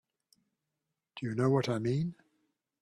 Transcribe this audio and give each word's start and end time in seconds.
Do 1.15 1.27
you 1.27 1.35
know 1.35 1.51
what 1.51 1.69
I 1.69 1.77
mean? 1.77 2.15